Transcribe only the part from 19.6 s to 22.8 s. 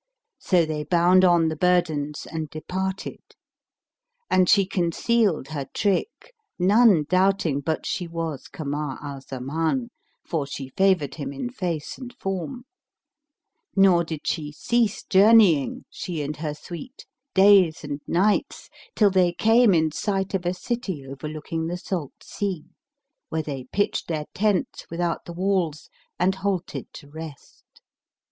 in sight of a city overlooking the Salt Sea,